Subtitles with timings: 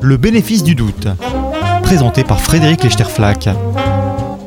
[0.00, 1.06] Le bénéfice du doute,
[1.84, 3.48] présenté par Frédéric Lechterflack,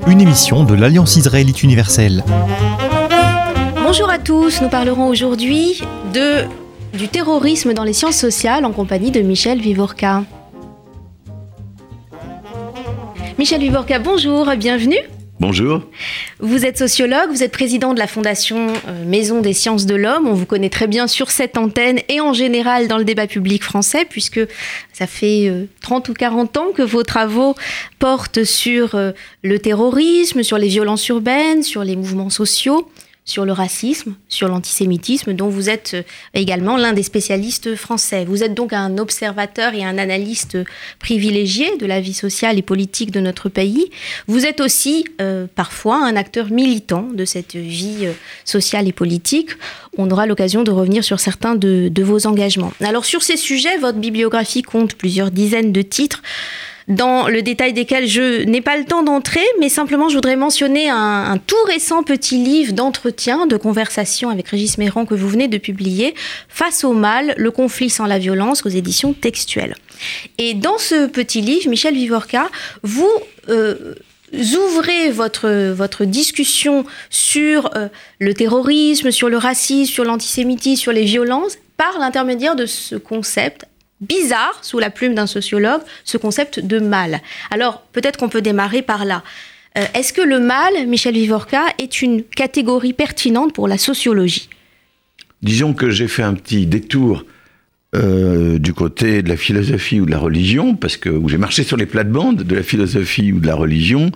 [0.07, 2.25] une émission de l'Alliance israélite universelle.
[3.81, 5.79] Bonjour à tous, nous parlerons aujourd'hui
[6.13, 6.43] de
[6.97, 10.25] du terrorisme dans les sciences sociales en compagnie de Michel Vivorca.
[13.39, 14.99] Michel Vivorca, bonjour, bienvenue.
[15.39, 15.81] Bonjour.
[16.39, 20.27] Vous êtes sociologue, vous êtes président de la Fondation euh, Maison des sciences de l'homme.
[20.27, 23.63] On vous connaît très bien sur cette antenne et en général dans le débat public
[23.63, 24.39] français, puisque
[24.93, 27.55] ça fait 30 euh, ou 40 ans que vos travaux
[27.97, 29.11] portent sur euh,
[29.41, 32.87] le terrorisme, sur les violences urbaines, sur les mouvements sociaux
[33.25, 38.25] sur le racisme, sur l'antisémitisme, dont vous êtes euh, également l'un des spécialistes français.
[38.25, 40.57] Vous êtes donc un observateur et un analyste
[40.99, 43.89] privilégié de la vie sociale et politique de notre pays.
[44.27, 49.51] Vous êtes aussi euh, parfois un acteur militant de cette vie euh, sociale et politique.
[49.97, 52.73] On aura l'occasion de revenir sur certains de, de vos engagements.
[52.81, 56.21] Alors sur ces sujets, votre bibliographie compte plusieurs dizaines de titres
[56.87, 60.89] dans le détail desquels je n'ai pas le temps d'entrer, mais simplement je voudrais mentionner
[60.89, 65.57] un, tout récent petit livre d'entretien, de conversation avec Régis Méran que vous venez de
[65.57, 66.13] publier,
[66.49, 69.75] Face au mal, le conflit sans la violence aux éditions textuelles.
[70.37, 72.49] Et dans ce petit livre, Michel Vivorca,
[72.83, 73.09] vous...
[73.49, 73.95] Euh,
[74.33, 77.87] ouvrez votre, discussion sur euh,
[78.19, 83.65] le terrorisme, sur le racisme, sur l'antisémitisme, sur les violences, par l'intermédiaire de ce concept
[84.03, 87.21] bizarre, sous la plume d'un sociologue, ce concept de mal.
[87.51, 89.23] Alors, peut-être qu'on peut démarrer par là.
[89.77, 94.49] Euh, est-ce que le mal, Michel Vivorca, est une catégorie pertinente pour la sociologie?
[95.41, 97.25] Disons que j'ai fait un petit détour
[97.95, 101.77] euh, du côté de la philosophie ou de la religion, parce que j'ai marché sur
[101.77, 104.11] les plates-bandes de la philosophie ou de la religion,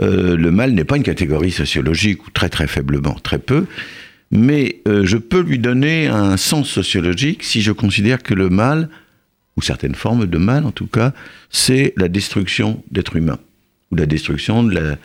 [0.00, 3.66] euh, le mal n'est pas une catégorie sociologique, ou très très faiblement, très peu,
[4.32, 8.88] mais je peux lui donner un sens sociologique si je considère que le mal
[9.56, 11.12] ou certaines formes de mal en tout cas,
[11.50, 13.38] c'est la destruction d'êtres humains,
[13.90, 14.96] ou la destruction de la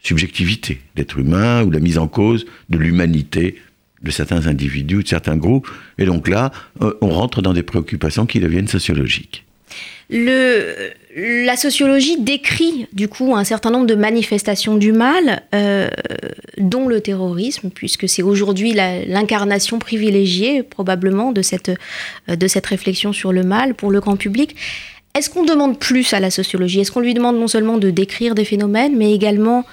[0.00, 3.56] subjectivité d'êtres humains, ou la mise en cause de l'humanité
[4.02, 5.70] de certains individus, de certains groupes.
[5.98, 9.43] Et donc là, euh, on rentre dans des préoccupations qui deviennent sociologiques.
[10.10, 15.88] La sociologie décrit du coup un certain nombre de manifestations du mal, euh,
[16.58, 21.70] dont le terrorisme, puisque c'est aujourd'hui l'incarnation privilégiée probablement de cette,
[22.28, 24.56] euh, de cette réflexion sur le mal pour le grand public.
[25.14, 26.80] Est-ce qu'on demande plus à la sociologie?
[26.80, 29.64] Est-ce qu'on lui demande non seulement de décrire des phénomènes, mais également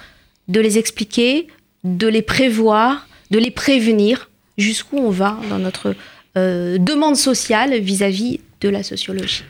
[0.48, 1.48] de les expliquer,
[1.84, 4.30] de les prévoir, de les prévenir?
[4.56, 5.94] Jusqu'où on va dans notre
[6.36, 9.44] euh, demande sociale vis à -vis de la sociologie?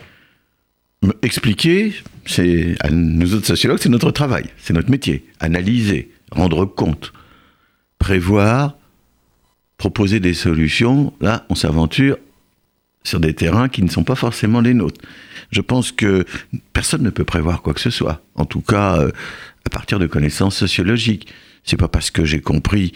[1.22, 1.92] Expliquer,
[2.26, 5.24] c'est à nous autres sociologues, c'est notre travail, c'est notre métier.
[5.40, 7.12] Analyser, rendre compte,
[7.98, 8.76] prévoir,
[9.78, 11.12] proposer des solutions.
[11.20, 12.18] Là, on s'aventure
[13.02, 15.00] sur des terrains qui ne sont pas forcément les nôtres.
[15.50, 16.24] Je pense que
[16.72, 18.22] personne ne peut prévoir quoi que ce soit.
[18.36, 19.10] En tout cas, euh,
[19.66, 21.32] à partir de connaissances sociologiques.
[21.64, 22.92] C'est pas parce que j'ai compris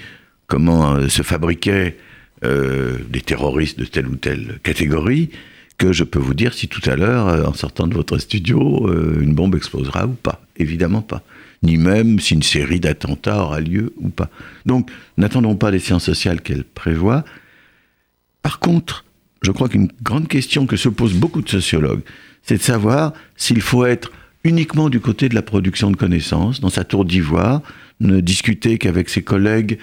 [0.46, 1.96] comment euh, se fabriquaient
[2.44, 5.30] euh, des terroristes de telle ou telle catégorie
[5.78, 8.88] que je peux vous dire si tout à l'heure, euh, en sortant de votre studio,
[8.88, 10.42] euh, une bombe explosera ou pas.
[10.56, 11.22] Évidemment pas.
[11.62, 14.30] Ni même si une série d'attentats aura lieu ou pas.
[14.64, 17.24] Donc, n'attendons pas les sciences sociales qu'elles prévoient.
[18.42, 19.04] Par contre,
[19.42, 22.02] je crois qu'une grande question que se posent beaucoup de sociologues,
[22.42, 24.12] c'est de savoir s'il faut être
[24.44, 27.62] uniquement du côté de la production de connaissances, dans sa tour d'ivoire,
[28.00, 29.78] ne discuter qu'avec ses collègues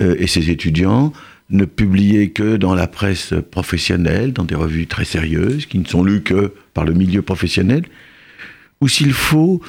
[0.00, 1.12] euh, et ses étudiants,
[1.50, 6.02] ne publier que dans la presse professionnelle, dans des revues très sérieuses, qui ne sont
[6.02, 7.84] lues que par le milieu professionnel,
[8.80, 9.60] ou s'il faut,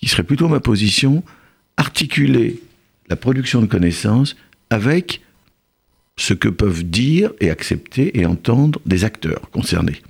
[0.00, 1.22] qui serait plutôt ma position,
[1.76, 2.60] articuler
[3.08, 4.36] la production de connaissances
[4.70, 5.20] avec
[6.16, 10.02] ce que peuvent dire et accepter et entendre des acteurs concernés.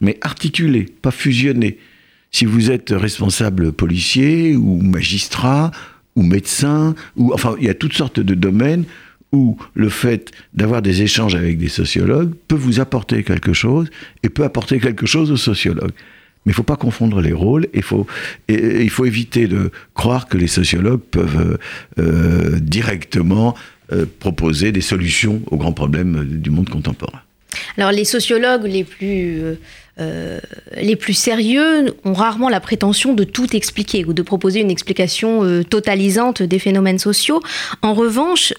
[0.00, 1.78] Mais articuler, pas fusionner.
[2.30, 5.70] Si vous êtes responsable policier ou magistrat
[6.16, 8.84] ou médecin, ou enfin il y a toutes sortes de domaines
[9.32, 13.88] où le fait d'avoir des échanges avec des sociologues peut vous apporter quelque chose
[14.22, 15.92] et peut apporter quelque chose aux sociologues.
[16.44, 18.06] Mais il ne faut pas confondre les rôles, faut,
[18.48, 21.58] il faut éviter de croire que les sociologues peuvent
[21.98, 23.56] euh, directement
[23.92, 27.20] euh, proposer des solutions aux grands problèmes du monde contemporain.
[27.76, 29.40] Alors les sociologues les plus,
[29.98, 30.38] euh,
[30.76, 35.62] les plus sérieux ont rarement la prétention de tout expliquer ou de proposer une explication
[35.64, 37.40] totalisante des phénomènes sociaux.
[37.82, 38.52] En revanche,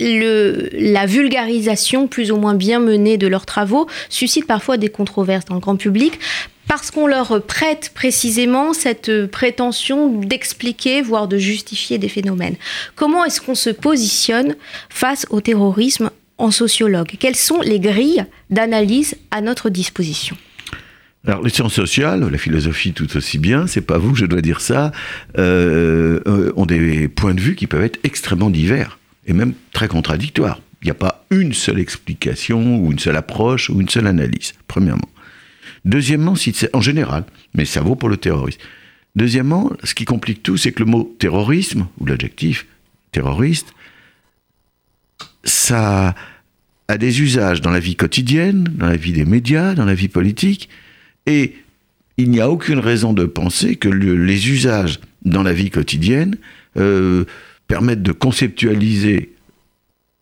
[0.00, 5.44] le, la vulgarisation plus ou moins bien menée de leurs travaux suscite parfois des controverses
[5.44, 6.18] dans le grand public
[6.66, 12.56] parce qu'on leur prête précisément cette prétention d'expliquer, voire de justifier des phénomènes.
[12.96, 14.56] Comment est-ce qu'on se positionne
[14.88, 20.36] face au terrorisme en sociologue Quelles sont les grilles d'analyse à notre disposition
[21.26, 24.42] alors, les sciences sociales, la philosophie tout aussi bien, c'est pas vous que je dois
[24.42, 24.92] dire ça,
[25.38, 29.88] euh, euh, ont des points de vue qui peuvent être extrêmement divers et même très
[29.88, 30.60] contradictoires.
[30.82, 34.52] Il n'y a pas une seule explication ou une seule approche ou une seule analyse,
[34.68, 35.08] premièrement.
[35.86, 36.34] Deuxièmement,
[36.74, 38.60] en général, mais ça vaut pour le terrorisme.
[39.16, 42.66] Deuxièmement, ce qui complique tout, c'est que le mot terrorisme, ou l'adjectif
[43.12, 43.72] terroriste,
[45.44, 46.14] ça
[46.88, 50.08] a des usages dans la vie quotidienne, dans la vie des médias, dans la vie
[50.08, 50.68] politique,
[51.26, 51.54] et
[52.16, 56.36] il n'y a aucune raison de penser que les usages dans la vie quotidienne
[56.76, 57.24] euh,
[57.66, 59.32] permettent de conceptualiser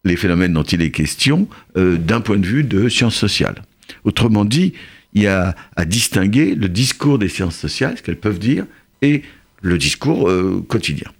[0.05, 3.63] les phénomènes dont il est question euh, d'un point de vue de sciences sociales.
[4.05, 4.73] Autrement dit,
[5.15, 8.65] il y a à distinguer le discours des sciences sociales, ce qu'elles peuvent dire,
[9.03, 9.23] et
[9.61, 11.11] le discours euh, quotidien.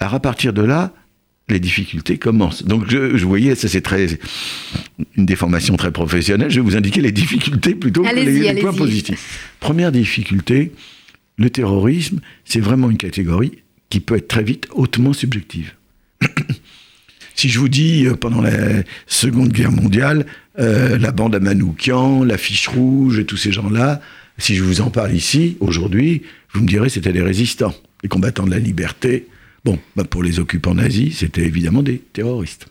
[0.00, 0.92] Alors à partir de là,
[1.52, 2.64] les difficultés commencent.
[2.64, 4.18] Donc je, je voyais, ça c'est très
[5.16, 9.50] une déformation très professionnelle, je vais vous indiquer les difficultés plutôt que les, points positifs.
[9.60, 10.72] Première difficulté,
[11.36, 13.52] le terrorisme, c'est vraiment une catégorie
[13.88, 15.72] qui peut être très vite hautement subjective.
[17.34, 20.26] si je vous dis, euh, pendant la Seconde Guerre mondiale,
[20.58, 24.00] euh, la bande à Manoukian, la fiche rouge et tous ces gens-là,
[24.38, 28.44] si je vous en parle ici, aujourd'hui, vous me direz c'était des résistants, les combattants
[28.44, 29.26] de la liberté.
[29.64, 32.68] Bon, bah, pour les occupants nazis, c'était évidemment des terroristes.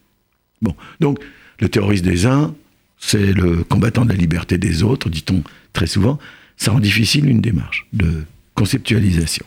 [0.61, 1.19] Bon, donc
[1.59, 2.55] le terroriste des uns,
[2.97, 5.43] c'est le combattant de la liberté des autres, dit-on
[5.73, 6.19] très souvent.
[6.57, 8.23] Ça rend difficile une démarche de
[8.55, 9.45] conceptualisation.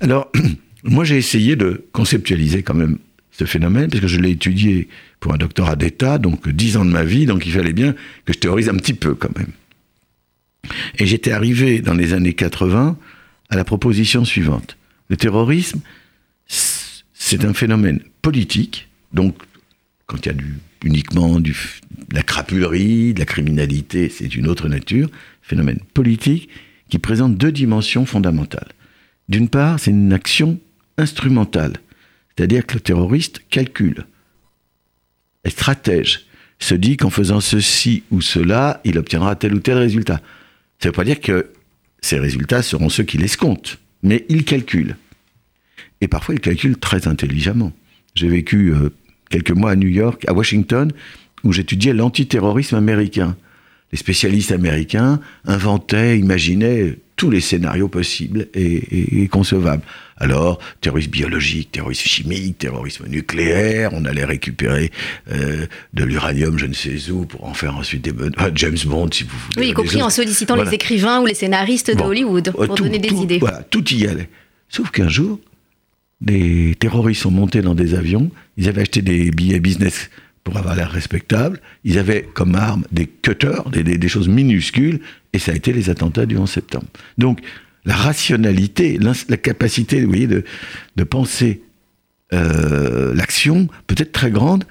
[0.00, 0.30] Alors,
[0.84, 2.98] moi j'ai essayé de conceptualiser quand même
[3.32, 4.88] ce phénomène, parce que je l'ai étudié
[5.20, 7.94] pour un doctorat d'État, donc dix ans de ma vie, donc il fallait bien
[8.24, 9.52] que je théorise un petit peu quand même.
[10.98, 12.98] Et j'étais arrivé dans les années 80
[13.48, 14.76] à la proposition suivante.
[15.08, 15.80] Le terrorisme,
[17.30, 19.36] c'est un phénomène politique, donc
[20.06, 20.38] quand il y a
[20.82, 21.52] uniquement de
[22.12, 25.08] la crapulerie, de la criminalité, c'est une autre nature,
[25.40, 26.48] phénomène politique
[26.88, 28.72] qui présente deux dimensions fondamentales.
[29.28, 30.58] D'une part, c'est une action
[30.98, 31.74] instrumentale,
[32.34, 34.06] c'est-à-dire que le terroriste calcule,
[35.44, 36.26] est stratège,
[36.58, 40.20] se dit qu'en faisant ceci ou cela, il obtiendra tel ou tel résultat.
[40.80, 41.52] Ça ne veut pas dire que
[42.00, 44.96] ces résultats seront ceux qu'il escompte, mais il calcule.
[46.00, 47.72] Et parfois, il calcule très intelligemment.
[48.14, 48.90] J'ai vécu euh,
[49.28, 50.92] quelques mois à New York, à Washington,
[51.44, 53.36] où j'étudiais l'antiterrorisme américain.
[53.92, 59.82] Les spécialistes américains inventaient, imaginaient tous les scénarios possibles et, concevables.
[60.16, 64.90] Alors, terrorisme biologique, terrorisme chimique, terrorisme nucléaire, on allait récupérer
[65.30, 68.14] euh, de l'uranium, je ne sais où, pour en faire ensuite des
[68.54, 69.66] James Bond, si vous voulez.
[69.66, 73.14] Oui, y compris en sollicitant les écrivains ou les scénaristes de Hollywood pour donner des
[73.14, 73.38] idées.
[73.38, 74.30] Voilà, tout y allait.
[74.70, 75.40] Sauf qu'un jour,
[76.20, 80.10] des terroristes sont montés dans des avions, ils avaient acheté des billets business
[80.44, 85.00] pour avoir l'air respectable, ils avaient comme arme des cutters, des, choses minuscules,
[85.32, 86.86] et ça a été les attentats du 11 septembre.
[87.18, 87.40] Donc,
[87.84, 91.62] la rationalité, la capacité, vous voyez, de, penser
[92.32, 94.64] euh, l'action, peut-être très grande,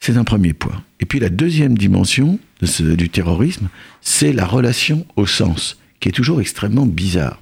[0.00, 0.82] c'est un premier point.
[1.00, 2.38] Et puis la deuxième dimension
[2.80, 3.68] du terrorisme,
[4.00, 7.40] c'est la relation au sens, qui est toujours extrêmement bizarre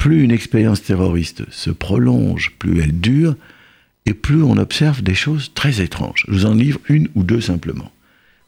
[0.00, 3.36] plus une expérience terroriste se prolonge, plus elle dure,
[4.06, 6.24] et plus on observe des choses très étranges.
[6.26, 7.92] Je vous en livre une ou deux simplement.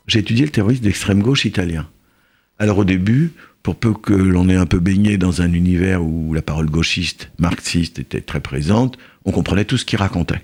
[0.06, 1.86] J'ai étudié le terrorisme d'extrême gauche italien.
[2.58, 3.32] Alors au début,
[3.62, 7.30] pour peu que l'on ait un peu baigné dans un univers où la parole gauchiste,
[7.38, 10.40] marxiste était très présente, on comprenait tout ce qu'il racontait.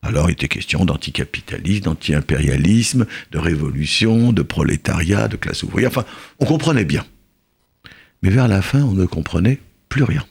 [0.00, 6.04] Alors il était question d'anticapitalisme, d'anti-impérialisme, de révolution, de prolétariat, de classe ouvrière, enfin,
[6.38, 7.04] on comprenait bien.
[8.22, 9.58] Mais vers la fin, on ne comprenait
[9.94, 10.26] plus rien.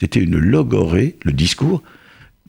[0.00, 1.82] C'était une logorée, le discours,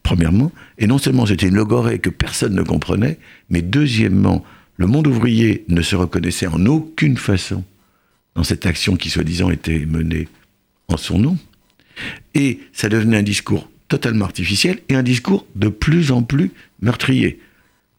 [0.01, 4.45] premièrement, et non seulement c'était une logorée que personne ne comprenait, mais deuxièmement,
[4.77, 7.65] le monde ouvrier ne se reconnaissait en aucune façon
[8.35, 10.29] dans cette action qui soi-disant était menée
[10.87, 11.37] en son nom.
[12.33, 16.51] Et ça devenait un discours totalement artificiel et un discours de plus en plus
[16.81, 17.41] meurtrier.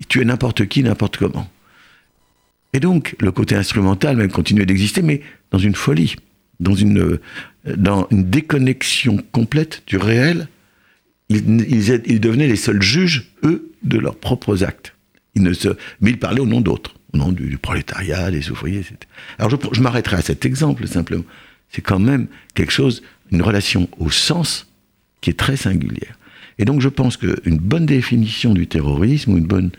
[0.01, 1.51] Il tuait n'importe qui, n'importe comment.
[2.73, 6.17] Et donc, le côté instrumental même continuait d'exister, mais dans une folie
[6.61, 7.19] dans une,
[7.77, 10.49] dans une déconnexion complète du réel,
[11.29, 11.61] ils,
[12.07, 14.95] ils, devenaient les seuls juges, eux, de leurs propres actes.
[15.35, 15.53] Ils ne
[16.01, 18.97] mais ils parlaient au nom d'autres, au nom du, prolétariat, des ouvriers, etc.
[19.39, 21.25] Alors je, je m'arrêterai à cet exemple simplement.
[21.71, 24.67] C'est quand même quelque chose, une relation au sens
[25.21, 26.19] qui est très singulière.
[26.59, 29.71] Et donc je pense qu'une bonne définition du terrorisme ou une bonne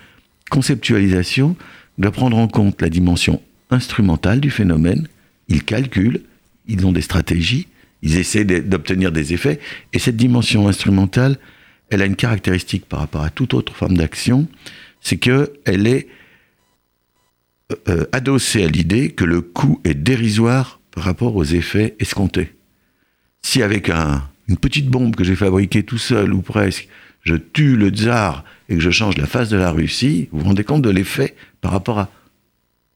[0.49, 1.55] conceptualisation
[1.97, 5.07] doit prendre en compte la dimension instrumentale du phénomène.
[5.47, 6.21] Il calcule,
[6.67, 7.67] ils ont des stratégies,
[8.01, 9.59] ils essaient d'obtenir des effets.
[9.93, 11.37] Et cette dimension instrumentale,
[11.89, 14.47] elle a une caractéristique par rapport à toute autre forme d'action,
[15.01, 16.07] c'est qu'elle est
[17.71, 22.53] euh, euh, adossée à l'idée que le coût est dérisoire par rapport aux effets escomptés.
[23.41, 26.87] Si avec un, une petite bombe que j'ai fabriquée tout seul ou presque,
[27.23, 30.45] je tue le tsar et que je change la face de la Russie, vous vous
[30.45, 32.09] rendez compte de l'effet par rapport à...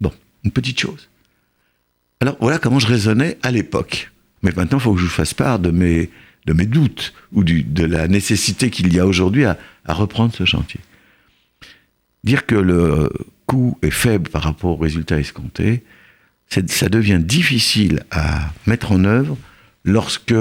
[0.02, 0.12] Bon,
[0.44, 1.10] une petite chose.
[2.20, 4.13] Alors voilà comment je raisonnais à l'époque.
[4.44, 6.10] Mais maintenant, il faut que je vous fasse part de mes,
[6.46, 10.34] de mes doutes ou du, de la nécessité qu'il y a aujourd'hui à, à reprendre
[10.34, 10.80] ce chantier.
[12.24, 13.10] Dire que le
[13.46, 15.84] coût est faible par rapport aux résultats escomptés,
[16.68, 19.38] ça devient difficile à mettre en œuvre
[19.84, 20.36] lorsque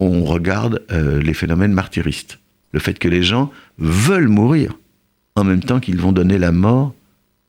[0.00, 2.38] on regarde euh, les phénomènes martyristes.
[2.72, 4.76] Le fait que les gens veulent mourir
[5.36, 6.94] en même temps qu'ils vont donner la mort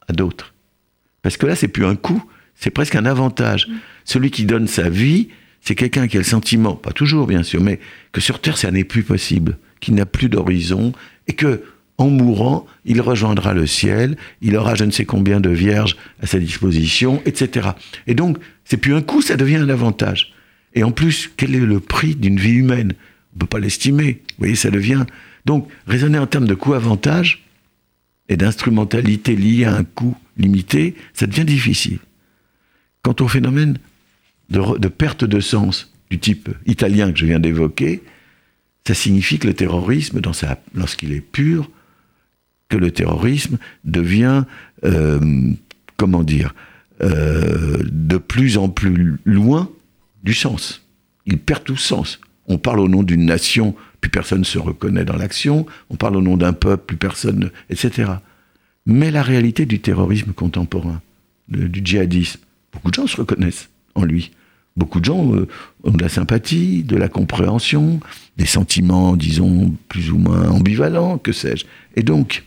[0.07, 0.53] à d'autres.
[1.21, 2.23] Parce que là, c'est plus un coût,
[2.55, 3.67] c'est presque un avantage.
[4.05, 5.29] Celui qui donne sa vie,
[5.63, 7.79] c'est quelqu'un qui a le sentiment, pas toujours bien sûr, mais
[8.11, 10.91] que sur Terre, ça n'est plus possible, qu'il n'a plus d'horizon,
[11.27, 11.63] et que
[11.97, 16.25] en mourant, il rejoindra le ciel, il aura je ne sais combien de vierges à
[16.25, 17.69] sa disposition, etc.
[18.07, 20.33] Et donc, c'est plus un coût, ça devient un avantage.
[20.73, 22.93] Et en plus, quel est le prix d'une vie humaine?
[23.31, 24.21] On ne peut pas l'estimer.
[24.29, 25.05] Vous voyez, ça devient.
[25.45, 27.45] Donc, raisonner en termes de coût-avantage
[28.27, 31.99] et d'instrumentalité liée à un coût limité, ça devient difficile.
[33.03, 33.77] Quant au phénomène
[34.49, 38.03] de, perte de sens du type italien que je viens d'évoquer,
[38.85, 40.21] ça signifie que le terrorisme,
[40.75, 41.69] lorsqu'il est pur,
[42.69, 44.43] que le terrorisme devient,
[44.83, 45.51] euh,
[45.97, 46.53] comment dire,
[47.01, 49.69] euh, de plus en plus loin
[50.23, 50.85] du sens.
[51.25, 52.19] Il perd tout sens.
[52.47, 55.65] On parle au nom d'une nation, plus personne ne se reconnaît dans l'action.
[55.89, 58.11] On parle au nom d'un peuple, plus personne, etc.
[58.85, 61.01] Mais la réalité du terrorisme contemporain,
[61.47, 64.31] du djihadisme, beaucoup de gens se reconnaissent en lui.
[64.75, 65.47] Beaucoup de gens euh,
[65.83, 67.99] ont de la sympathie, de la compréhension,
[68.37, 71.65] des sentiments, disons, plus ou moins ambivalents, que sais-je.
[71.95, 72.43] Et donc,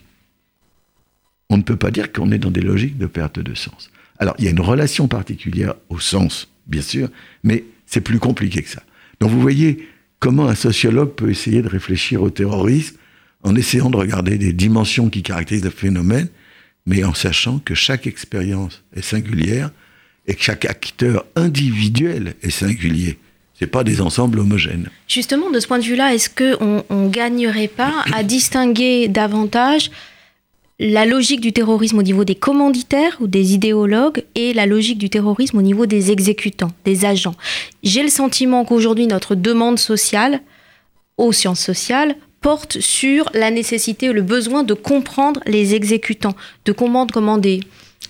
[1.49, 3.89] on ne peut pas dire qu'on est dans des logiques de perte de sens.
[4.19, 7.09] Alors, il y a une relation particulière au sens, bien sûr,
[7.43, 8.83] mais c'est plus compliqué que ça.
[9.21, 9.87] Donc, vous voyez
[10.19, 12.97] comment un sociologue peut essayer de réfléchir au terrorisme
[13.43, 16.27] en essayant de regarder des dimensions qui caractérisent le phénomène,
[16.85, 19.71] mais en sachant que chaque expérience est singulière
[20.27, 23.17] et que chaque acteur individuel est singulier.
[23.59, 24.89] Ce pas des ensembles homogènes.
[25.07, 29.89] Justement, de ce point de vue-là, est-ce qu'on ne gagnerait pas à distinguer davantage
[30.79, 35.09] la logique du terrorisme au niveau des commanditaires ou des idéologues et la logique du
[35.09, 37.33] terrorisme au niveau des exécutants, des agents?
[37.81, 40.41] J'ai le sentiment qu'aujourd'hui, notre demande sociale
[41.17, 46.71] aux sciences sociales porte sur la nécessité ou le besoin de comprendre les exécutants, de
[46.71, 47.61] comprendre comment des,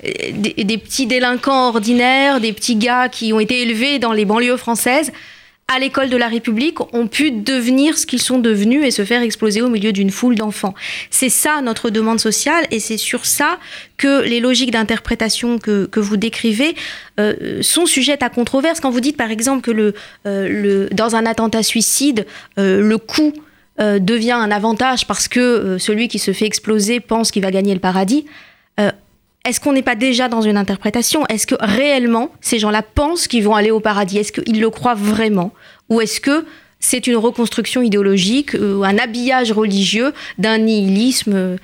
[0.03, 4.57] des, des petits délinquants ordinaires, des petits gars qui ont été élevés dans les banlieues
[4.57, 5.11] françaises,
[5.69, 9.21] à l'école de la République ont pu devenir ce qu'ils sont devenus et se faire
[9.21, 10.73] exploser au milieu d'une foule d'enfants.
[11.09, 13.59] C'est ça notre demande sociale et c'est sur ça
[13.97, 16.73] que les logiques d'interprétation que, que, vous décrivez
[17.19, 18.79] euh, sont sujettes à controverse.
[18.79, 19.93] Quand vous dites par exemple que le,
[20.25, 22.25] euh, dans un attentat suicide,
[22.57, 23.33] euh, le coût
[23.81, 27.51] euh, devient un avantage parce que euh, celui qui se fait exploser pense qu'il va
[27.51, 28.25] gagner le paradis.
[29.47, 31.25] Euh, est-ce qu'on n'est pas déjà dans une interprétation?
[31.27, 34.17] Est-ce que réellement ces gens-là pensent qu'ils vont aller au paradis?
[34.17, 35.53] Est-ce qu'ils le croient vraiment?
[35.89, 36.45] Ou est-ce que
[36.79, 41.57] c'est une reconstruction idéologique, ou un habillage religieux d'un nihilisme euh...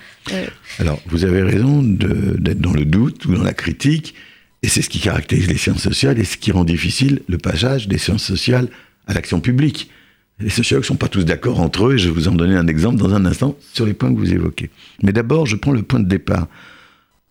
[0.80, 4.16] Alors, vous avez raison d'être dans le doute ou dans la critique,
[4.64, 7.86] et c'est ce qui caractérise les sciences sociales et ce qui rend difficile le passage
[7.86, 8.66] des sciences sociales
[9.06, 9.88] à l'action publique.
[10.40, 12.56] Les sociologues ne sont pas tous d'accord entre eux, et je vais vous en donner
[12.56, 14.68] un exemple dans un instant sur les points que vous évoquez.
[15.04, 16.48] Mais d'abord, je prends le point de départ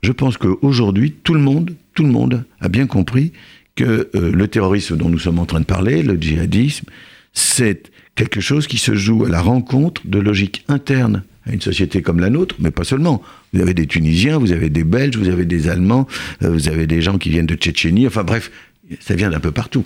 [0.03, 3.31] je pense qu'aujourd'hui, tout le monde, a bien compris
[3.75, 6.86] que euh, le terrorisme dont nous sommes en train de parler, le djihadisme,
[7.31, 12.01] c'est quelque chose qui se joue à la rencontre de logiques internes à une société
[12.01, 13.22] comme la nôtre, mais pas seulement.
[13.53, 16.07] Vous avez des Tunisiens, vous avez des Belges, vous avez des Allemands,
[16.41, 18.51] euh, vous avez des gens qui viennent de Tchétchénie, enfin bref,
[19.00, 19.86] ça vient d'un peu partout.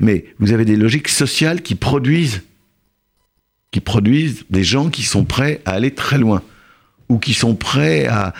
[0.00, 2.42] Mais vous avez des logiques sociales qui produisent,
[3.70, 6.42] qui produisent des gens qui sont prêts à aller très loin,
[7.08, 8.32] ou qui sont prêts à,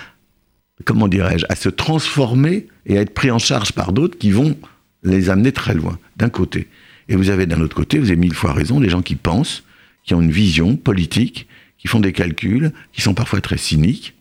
[0.83, 4.57] comment dirais-je, à se transformer et à être pris en charge par d'autres qui vont
[5.03, 6.69] les amener très loin, d'un côté.
[7.09, 9.65] Et vous avez d'un autre côté, vous avez mille fois raison, des gens qui pensent,
[10.05, 11.49] qui ont une vision politique,
[11.79, 14.15] qui font des calculs, qui sont parfois très cyniques,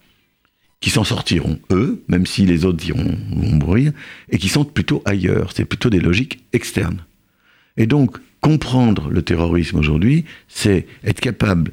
[0.80, 3.92] qui s'en sortiront, eux, même si les autres iront, vont mourir,
[4.30, 5.52] et qui sont plutôt ailleurs.
[5.56, 7.06] C'est plutôt des logiques externes.
[7.78, 11.72] Et donc, comprendre le terrorisme aujourd'hui, c'est être capable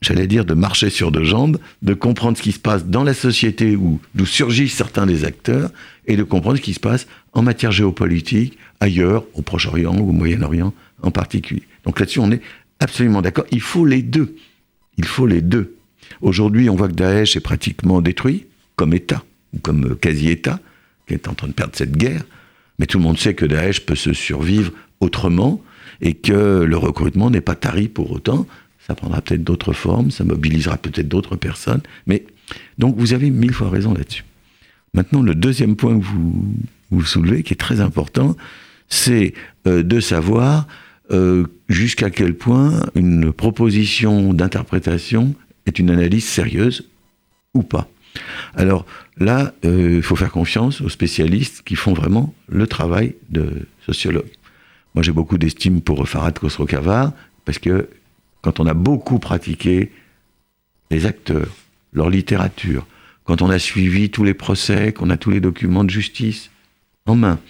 [0.00, 3.14] j'allais dire, de marcher sur deux jambes, de comprendre ce qui se passe dans la
[3.14, 5.70] société où d'où surgissent certains des acteurs,
[6.06, 10.12] et de comprendre ce qui se passe en matière géopolitique, ailleurs, au Proche-Orient ou au
[10.12, 11.62] Moyen-Orient en particulier.
[11.84, 12.40] Donc là-dessus, on est
[12.80, 13.44] absolument d'accord.
[13.50, 14.36] Il faut les deux.
[14.96, 15.74] Il faut les deux.
[16.22, 18.46] Aujourd'hui, on voit que Daesh est pratiquement détruit.
[18.76, 19.24] comme État,
[19.54, 20.60] ou comme quasi-État,
[21.06, 22.22] qui est en train de perdre cette guerre.
[22.78, 25.60] Mais tout le monde sait que Daesh peut se survivre autrement
[26.00, 28.46] et que le recrutement n'est pas tari pour autant.
[28.88, 31.82] Ça prendra peut-être d'autres formes, ça mobilisera peut-être d'autres personnes.
[32.06, 32.24] Mais
[32.78, 34.24] donc vous avez mille fois raison là-dessus.
[34.94, 36.04] Maintenant, le deuxième point que
[36.90, 38.36] vous, soulevez, qui est très important,
[38.88, 39.34] c'est
[39.66, 40.66] euh, de savoir
[41.10, 45.34] euh, jusqu'à quel point une proposition d'interprétation
[45.66, 46.88] est une analyse sérieuse
[47.54, 47.88] ou pas.
[48.54, 48.86] Alors
[49.18, 54.30] là, euh, il faut faire confiance aux spécialistes qui font vraiment le travail de sociologue.
[54.94, 57.12] Moi, j'ai beaucoup d'estime pour Farad Khosrow-Kavar,
[57.44, 57.88] parce que
[58.48, 59.92] quand on a beaucoup pratiqué
[60.90, 61.54] les acteurs,
[61.92, 62.86] leur littérature,
[63.24, 66.50] quand on a suivi tous les procès, qu'on a tous les documents de justice
[67.04, 67.40] en main,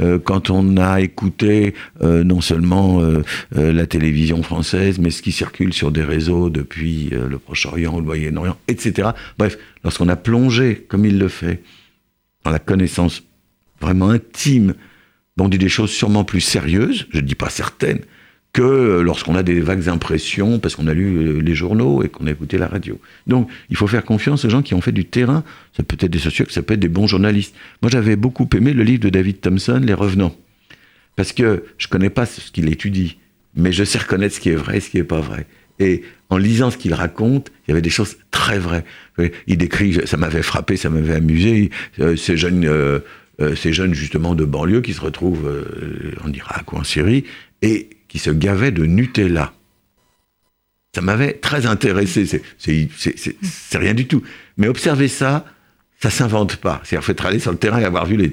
[0.00, 3.22] euh, quand on a écouté euh, non seulement euh,
[3.52, 8.56] la télévision française, mais ce qui circule sur des réseaux depuis le Proche-Orient le Moyen-Orient,
[8.66, 9.10] etc.
[9.38, 11.62] Bref, lorsqu'on a plongé, comme il le fait,
[12.44, 13.22] dans la connaissance
[13.80, 14.74] vraiment intime,
[15.38, 18.00] on dit des choses sûrement plus sérieuses, je ne dis pas certaines,
[18.58, 22.32] que lorsqu'on a des vagues impressions parce qu'on a lu les journaux et qu'on a
[22.32, 23.00] écouté la radio.
[23.28, 25.44] Donc, il faut faire confiance aux gens qui ont fait du terrain.
[25.76, 27.54] Ça peut être des sociologues, ça peut être des bons journalistes.
[27.82, 30.34] Moi, j'avais beaucoup aimé le livre de David Thompson, Les Revenants.
[31.14, 33.18] Parce que je ne connais pas ce qu'il étudie,
[33.54, 35.46] mais je sais reconnaître ce qui est vrai et ce qui n'est pas vrai.
[35.78, 38.84] Et en lisant ce qu'il raconte, il y avait des choses très vraies.
[39.46, 42.98] Il décrit, ça m'avait frappé, ça m'avait amusé, euh, ces jeunes, euh,
[43.40, 45.64] euh, ces jeunes justement de banlieue qui se retrouvent
[46.24, 47.22] en Irak ou en Syrie
[47.62, 49.52] et qui se gavait de Nutella.
[50.94, 52.42] Ça m'avait très intéressé.
[52.58, 54.22] C'est rien du tout.
[54.56, 55.44] Mais observer ça,
[56.00, 56.80] ça s'invente pas.
[56.84, 58.32] C'est-à-dire, faut être allé sur le terrain et avoir vu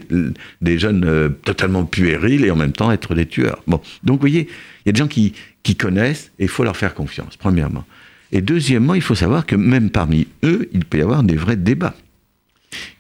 [0.62, 3.62] des jeunes euh, totalement puérils et en même temps être des tueurs.
[3.68, 4.48] Bon, donc vous voyez,
[4.86, 5.34] il y a des gens qui,
[5.78, 7.86] connaissent et il faut leur faire confiance, premièrement.
[8.32, 11.56] Et deuxièmement, il faut savoir que même parmi eux, il peut y avoir des vrais
[11.56, 11.96] débats.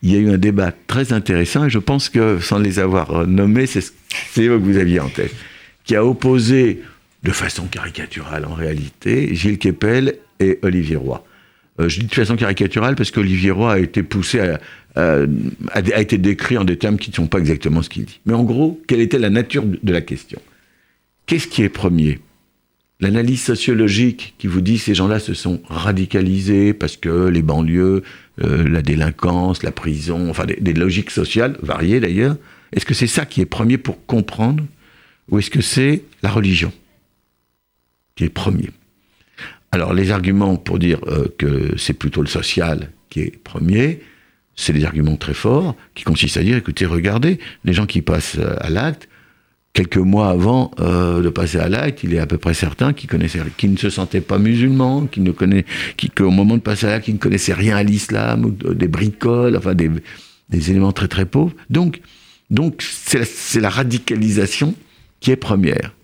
[0.01, 3.27] Il y a eu un débat très intéressant et je pense que, sans les avoir
[3.27, 3.81] nommés, c'est
[4.39, 5.33] eux que vous aviez en tête
[5.85, 6.81] qui a opposé,
[7.23, 11.23] de façon caricaturale en réalité, Gilles Kepel et Olivier Roy.
[11.79, 14.55] Euh, je dis de façon caricaturale parce qu'Olivier Roy a été poussé
[14.95, 18.21] a été décrit en des termes qui ne sont pas exactement ce qu'il dit.
[18.25, 20.39] Mais en gros, quelle était la nature de la question?
[21.25, 22.19] Qu'est-ce qui est premier?
[23.01, 28.03] L'analyse sociologique qui vous dit ces gens-là se sont radicalisés parce que les banlieues,
[28.41, 32.37] euh, la délinquance, la prison, enfin des logiques sociales variées d'ailleurs.
[32.71, 34.63] Est-ce que c'est ça qui est premier pour comprendre
[35.29, 36.71] ou est-ce que c'est la religion
[38.15, 38.69] qui est premier?
[39.71, 44.01] Alors les arguments pour dire euh, que c'est plutôt le social qui est premier,
[44.55, 48.37] c'est des arguments très forts qui consistent à dire, écoutez, regardez, les gens qui passent
[48.39, 49.09] euh, à l'acte,
[49.73, 53.71] quelques mois avant euh, de passer à l'acte, il est à peu près certain qu'ils
[53.71, 57.17] ne se sentaient pas musulmans, qui ne qu'au moment de passer à l'acte, qui ne
[57.17, 59.91] connaissaient rien à l'islam, ou des bricoles, enfin des,
[60.49, 61.53] des, éléments très très pauvres.
[61.69, 61.99] Donc,
[62.49, 64.75] donc c'est la radicalisation
[65.25, 65.95] qui est première.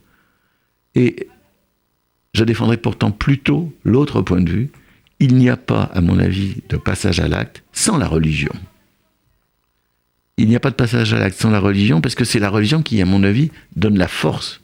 [0.96, 1.28] Et
[2.34, 4.72] je défendrai pourtant plutôt l'autre point de vue.
[5.20, 8.52] Il n'y a pas, à mon avis, de passage à l'acte sans la religion.
[10.38, 12.50] Il n'y a pas de passage à l'acte sans la religion parce que c'est la
[12.50, 14.60] religion qui, à mon avis, donne la force.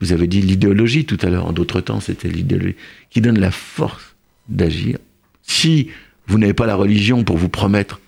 [0.00, 2.76] Vous avez dit l'idéologie tout à l'heure, en d'autres temps c'était l'idéologie,
[3.10, 4.16] qui donne la force
[4.48, 4.96] d'agir.
[5.42, 5.90] Si
[6.28, 8.00] vous n'avez pas la religion pour vous promettre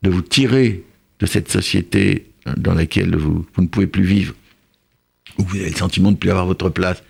[0.00, 0.82] de vous tirer
[1.20, 2.24] de cette société
[2.56, 4.34] dans laquelle vous, vous ne pouvez plus vivre,
[5.38, 7.02] où vous avez le sentiment de ne plus avoir votre place,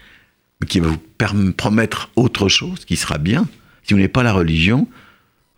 [0.61, 3.47] mais qui va vous promettre autre chose, qui sera bien,
[3.83, 4.89] si vous n'avez pas la religion,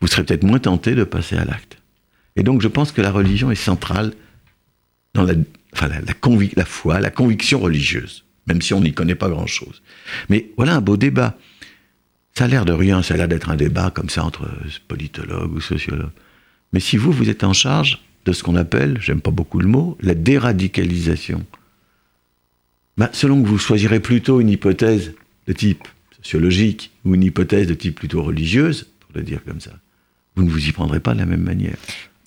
[0.00, 1.78] vous serez peut-être moins tenté de passer à l'acte.
[2.36, 4.12] Et donc je pense que la religion est centrale
[5.14, 5.34] dans la,
[5.72, 9.82] enfin, la, la foi, la conviction religieuse, même si on n'y connaît pas grand-chose.
[10.28, 11.36] Mais voilà un beau débat.
[12.34, 14.48] Ça a l'air de rien, ça a l'air d'être un débat comme ça entre
[14.86, 16.12] politologues ou sociologues.
[16.72, 19.66] Mais si vous, vous êtes en charge de ce qu'on appelle, j'aime pas beaucoup le
[19.66, 21.44] mot, la déradicalisation,
[22.98, 25.14] bah, selon que vous choisirez plutôt une hypothèse
[25.46, 25.86] de type
[26.20, 29.70] sociologique ou une hypothèse de type plutôt religieuse, pour le dire comme ça,
[30.34, 31.76] vous ne vous y prendrez pas de la même manière.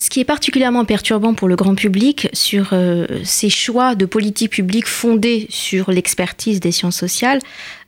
[0.02, 4.50] Ce qui est particulièrement perturbant pour le grand public sur euh, ces choix de politique
[4.50, 7.38] publique fondés sur l'expertise des sciences sociales,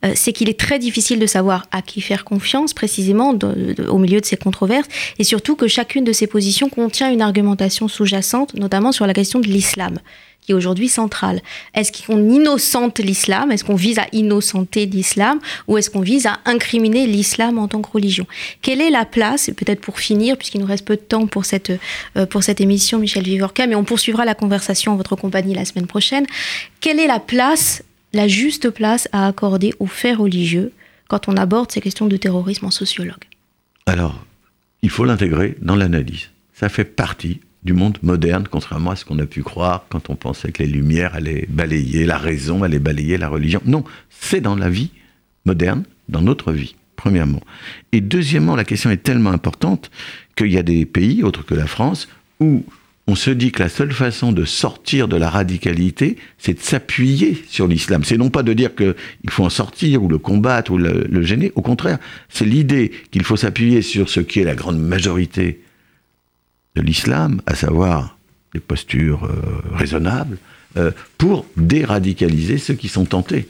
[0.05, 3.37] euh, c'est qu'il est très difficile de savoir à qui faire confiance précisément
[3.88, 4.87] au milieu de ces controverses
[5.18, 9.40] et surtout que chacune de ces positions contient une argumentation sous-jacente, notamment sur la question
[9.40, 9.99] de l'islam
[10.45, 11.41] qui est aujourd'hui centrale.
[11.75, 13.51] Est-ce qu'on innocente l'islam?
[13.51, 15.41] Est-ce qu'on vise à innocenter l'islam?
[15.69, 18.27] Ou est-ce qu'on vise à incriminer l'islam en tant que religion?
[18.61, 21.73] Quelle est la place, peut-être pour finir, puisqu'il nous reste peu de temps pour cette,
[22.17, 25.65] euh, pour cette émission, Michel Vivorca, mais on poursuivra la conversation en votre compagnie la
[25.65, 26.27] semaine prochaine.
[26.81, 30.73] Quelle est la place, la juste place à accorder aux faits religieux
[31.09, 33.25] quand on aborde ces questions de terrorisme en sociologue?
[33.87, 34.25] Alors,
[34.83, 36.29] il faut l'intégrer dans l'analyse.
[36.53, 40.16] ça fait partie du monde moderne, contrairement à ce qu'on a pu croire quand on
[40.16, 43.61] pensait que les Lumières allaient balayer la raison, allaient balayer la religion.
[43.64, 44.90] Non, c'est dans la vie
[45.46, 47.40] moderne, dans notre vie, premièrement.
[47.92, 49.90] Et deuxièmement, la question est tellement importante
[50.37, 52.09] qu'il y a des pays, autres que la France,
[52.40, 52.64] où
[53.07, 57.42] on se dit que la seule façon de sortir de la radicalité, c'est de s'appuyer
[57.48, 58.03] sur l'islam.
[58.05, 58.94] C'est non pas de dire qu'il
[59.29, 61.98] faut en sortir ou le combattre ou le, le gêner, au contraire,
[62.29, 65.61] c'est l'idée qu'il faut s'appuyer sur ce qui est la grande majorité
[66.77, 68.17] de l'islam, à savoir
[68.53, 70.39] des postures euh, raisonnables,
[70.77, 73.49] euh, pour déradicaliser ceux qui sont tentés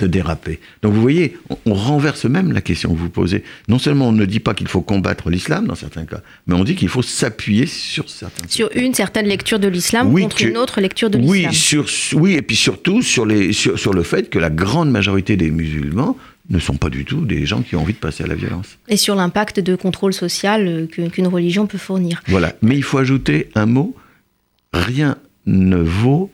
[0.00, 0.58] de déraper.
[0.82, 3.44] Donc vous voyez, on, on, renverse même la question que vous posez.
[3.68, 6.64] Non seulement on ne dit pas qu'il faut combattre l'islam dans certains cas, mais on
[6.64, 8.48] dit qu'il faut s'appuyer sur certains.
[8.48, 11.50] Sur une certaine lecture de l'islam oui, contre une autre lecture de l'islam.
[11.50, 14.90] Oui, sur, oui, et puis surtout sur, les, sur, sur le fait que la grande
[14.90, 16.16] majorité des musulmans
[16.50, 18.78] ne sont pas du tout des gens qui ont envie de passer à la violence.
[18.88, 22.22] Et sur l'impact de contrôle social qu'une religion peut fournir.
[22.26, 23.94] Voilà, mais il faut ajouter un mot,
[24.72, 26.30] rien ne vaut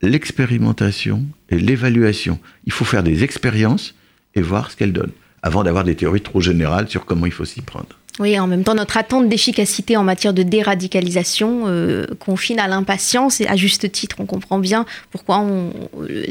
[0.00, 2.40] l'expérimentation et l'évaluation.
[2.66, 3.94] Il faut faire des expériences
[4.34, 5.12] et voir ce qu'elles donnent,
[5.42, 7.98] avant d'avoir des théories trop générales sur comment il faut s'y prendre.
[8.18, 13.40] Oui, en même temps, notre attente d'efficacité en matière de déradicalisation euh, confine à l'impatience
[13.40, 14.16] et à juste titre.
[14.18, 15.72] On comprend bien pourquoi on,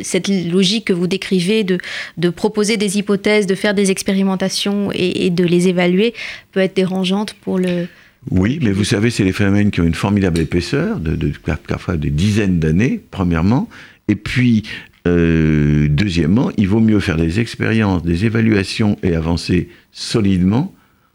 [0.04, 5.44] cette logique que vous décrivez de, proposer des hypothèses, de faire des expérimentations et, de
[5.44, 6.14] les évaluer
[6.52, 7.88] peut être dérangeante pour le,
[8.30, 11.32] oui, mais vous savez, c'est des phénomènes qui ont une formidable épaisseur, de, de
[11.68, 13.68] parfois des dizaines d'années, premièrement.
[14.08, 14.64] Et puis,
[15.08, 20.72] euh, deuxièmement, il vaut mieux faire des expériences, des évaluations et avancer solidement,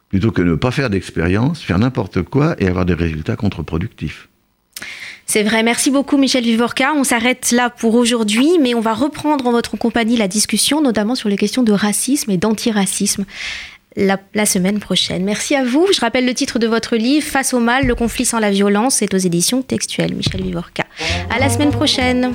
[0.09, 4.29] plutôt que ne pas faire d'expérience, faire n'importe quoi et avoir des résultats contre-productifs.
[5.27, 6.93] C'est vrai, merci beaucoup Michel Vivorca.
[6.95, 11.17] On s'arrête là pour aujourd'hui, mais on va reprendre en votre compagnie la discussion, notamment
[11.17, 13.25] sur les questions de racisme et d'antiracisme
[13.97, 15.25] la, la, semaine prochaine.
[15.25, 15.87] Merci à vous.
[15.93, 18.97] Je rappelle le titre de votre livre, Face au mal, le conflit sans la violence,
[18.97, 20.15] c'est aux éditions textuelles.
[20.15, 20.85] Michel Vivorca.
[21.31, 22.33] À la semaine prochaine.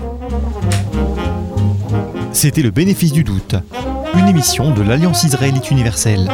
[2.33, 3.55] C'était le bénéfice du doute,
[4.15, 6.29] une émission de l'Alliance israélite universelle.